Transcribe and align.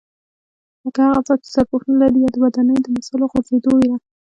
لکه 0.83 1.01
هغه 1.05 1.21
څاه 1.27 1.37
چې 1.41 1.47
سرپوښ 1.53 1.81
نه 1.91 1.95
لري 2.01 2.19
یا 2.21 2.29
د 2.33 2.37
ودانیو 2.43 2.83
د 2.83 2.87
مسالو 2.95 3.29
غورځېدو 3.31 3.69
وېره. 3.75 3.97